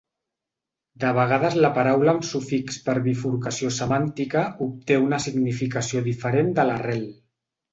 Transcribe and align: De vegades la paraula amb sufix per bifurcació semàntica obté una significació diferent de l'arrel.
De 1.03 1.09
vegades 1.17 1.57
la 1.65 1.69
paraula 1.75 2.13
amb 2.15 2.25
sufix 2.29 2.79
per 2.87 2.95
bifurcació 3.09 3.71
semàntica 3.77 4.43
obté 4.69 4.99
una 5.05 5.21
significació 5.27 6.03
diferent 6.09 6.51
de 6.61 6.67
l'arrel. 6.71 7.07